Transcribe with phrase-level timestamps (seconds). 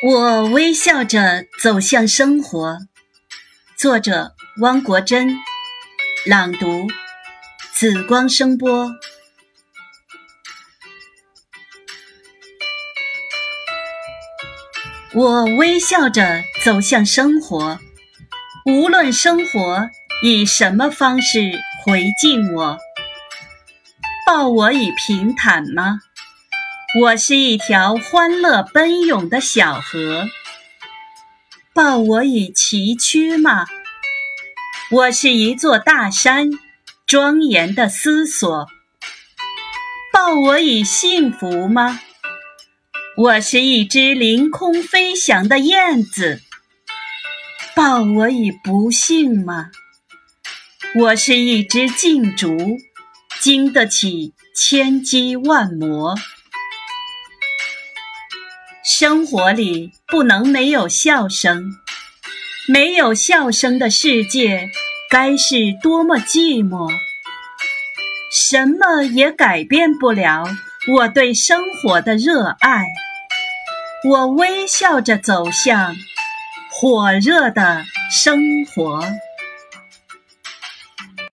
[0.00, 2.78] 我微笑着走向生活。
[3.76, 5.36] 作者：汪国真。
[6.24, 6.86] 朗读：
[7.72, 8.92] 紫光声波。
[15.14, 17.80] 我微笑着走向生活，
[18.66, 19.90] 无论生活
[20.22, 22.78] 以什么方式回敬我，
[24.24, 25.98] 报我以平坦吗？
[26.96, 30.26] 我是一条欢乐奔涌的小河，
[31.74, 33.66] 报我以崎岖吗？
[34.90, 36.48] 我是一座大山，
[37.06, 38.66] 庄严的思索，
[40.14, 42.00] 报我以幸福吗？
[43.18, 46.40] 我是一只凌空飞翔的燕子，
[47.76, 49.66] 报我以不幸吗？
[50.94, 52.56] 我是一只劲竹，
[53.40, 56.14] 经得起千击万磨。
[58.90, 61.76] 生活里不能没有笑声，
[62.66, 64.70] 没有笑声的世界
[65.10, 66.90] 该是多么寂寞。
[68.32, 70.46] 什么也改变不了
[70.94, 72.86] 我对生活的热爱。
[74.08, 75.94] 我微笑着走向
[76.70, 79.04] 火热的生活。